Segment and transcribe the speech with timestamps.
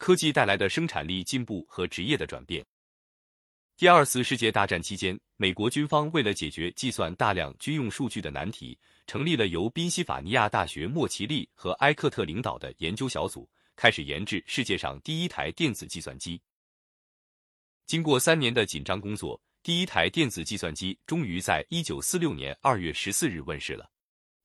[0.00, 2.64] 科技带来的生产力进步和职业的转变。
[3.76, 16.40] 第二次世界大战期间，美国军方为了解决计算大量军用数据的难题，成立了由宾夕法尼亚大学莫奇利和埃克特领导的研究小组，开始研制世界上第一台电子计算机。
[17.84, 23.90] 经过三年的紧张工作，第一台电子计算机终于在一九四六年二月十四日问世了。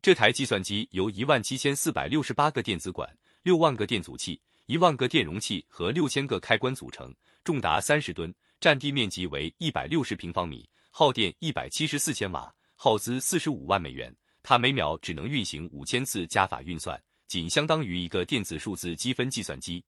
[0.02, 8.34] 这台计算机由一万七千四百六十八个电子管、六万个电阻器、一万个电容器和六千个开关组成，重达三十吨。
[8.60, 14.16] 占地面积为一百六十平方米，耗电一百七十四千瓦，耗资四十五万美元。
[14.42, 19.84] 它每秒只能运行五千次加法运算，仅相当于一个电子数字积分计算机。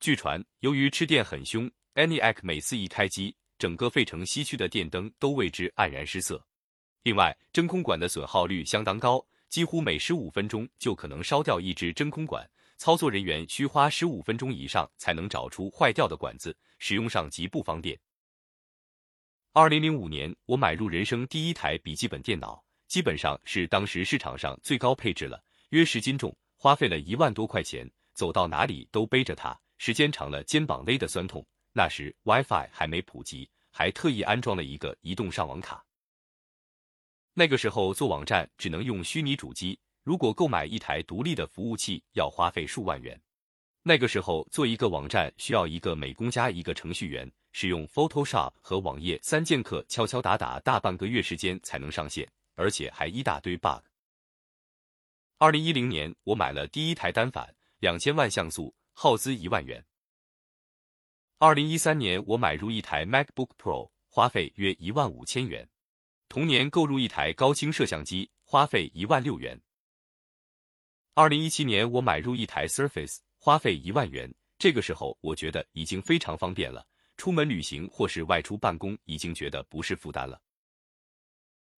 [0.00, 6.44] 据传，由于吃电很凶，ENIAC 每次一开机，整个费城西区的电灯都为之黯然失色。
[7.04, 12.46] 另外，真空管的损耗率相当高，几乎每十五分钟就可能烧掉一只真空管。
[12.82, 17.96] 操作人员需花十五分钟以上才能找出坏掉的管子，使用上极不方便。
[19.52, 31.46] 二零零五年，我买入人生第一台笔记本电脑，基本上是当时市场上最高配置了，约十斤重，花费了一万多块钱，走到哪里都背着它，时间长了肩膀勒得酸痛。
[31.72, 35.86] 那时 WiFi 还没普及，还特意安装了一个移动上网卡。
[37.32, 39.78] 那个时候做网站只能用虚拟主机。
[40.02, 43.20] 如果购买一台独立的服务器要花费数万元，
[43.82, 53.84] 那个时候做一个网站需要一个美工加一个程序员，使用 Photoshop 和网页三剑客敲敲打打大半个月时间才能上线，而且还一大堆 bug。
[55.38, 59.84] 二零一零年我买了第一台单反，两千万像素，耗资一万元。
[61.38, 65.68] 二零一三年我买入一台 MacBook Pro，花费约一万五千元。
[66.28, 69.60] 同年购入一台高清摄像机，花费一万六元。
[71.14, 74.32] 二零一七年，我买入一台 Surface，花费一万元。
[74.58, 76.86] 这个时候，我觉得已经非常方便了，
[77.18, 80.40] 出门旅行或是外出办公，已经觉得不是负担了。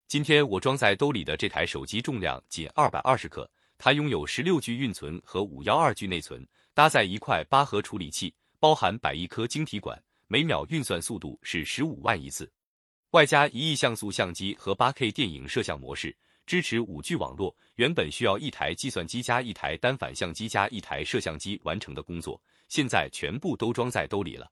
[0.08, 3.50] 今天我装在兜里的这台手机重量仅二百二十克，
[3.80, 12.52] 它拥有十六 G 运存和五幺二 G 内存，搭载一块八核处理器，包含百亿颗晶体管，每秒运算速度是十五万亿次，
[13.10, 16.16] 外加一亿像素相机和八 K 电影摄像模式。
[16.46, 24.52] 支持五 G 网络，原本需要一台计算机加一台单反相机加一台摄像机完成的工作，现在全部都装在兜里了。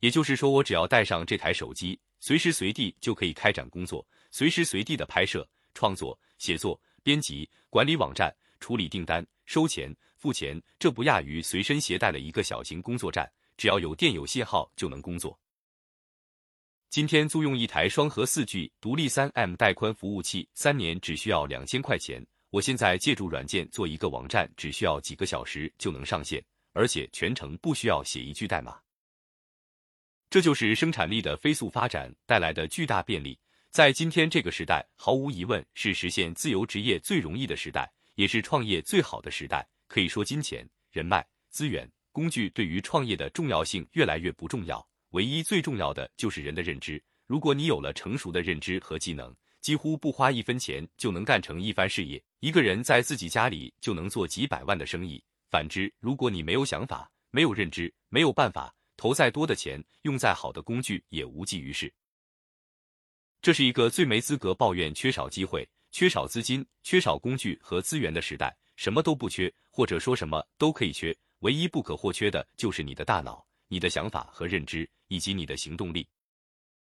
[0.00, 15.38] 也就是说，我只要带上这台手机，随时随地就可以开展工作，随时随地的拍摄、创作、写作、编辑、管理网站、处理订单、收钱、付钱，这不亚于随身携带了一个小型工作站，只要有电有信号就能工作。
[16.92, 22.22] 今天租用一台双核四 G 独立三 M 带宽服务器，三年只需要两千块钱。
[22.50, 26.44] 我现在借助软件做一个网站，只需要几个小时就能上线，
[26.74, 28.78] 而且全程不需要写一句代码。
[30.28, 33.38] 这就是生产力的飞速发展带来的巨大便利，
[33.70, 39.66] 在今天这个时代，毫无疑问是实现自由职业最容易的时代，也是创业最好的时代。
[39.88, 44.86] 可以说，金钱、人脉、资源、工具对于创业的重要性越来越不重要。
[45.12, 47.02] 唯一最重要的就是人的认知。
[47.26, 52.22] 如果你有了成熟的认知和技能，几乎不花一分钱就能干成一番事业。
[52.40, 55.22] 一个人在自己家里就能做几百万的生意。
[55.50, 61.92] 反之，如果你没有想法、没有认知、没有办法，投再多的钱，用再好的工具也无济于事。
[63.42, 68.56] 这是一个最没资格抱怨缺少机会、缺少资金、缺少工具和资源的时代。
[68.76, 73.46] 什么都不缺，或者说什么都可以缺，唯一不可或缺的就是你的大脑。
[73.68, 76.08] 你的想法和认知，以及你的行动力。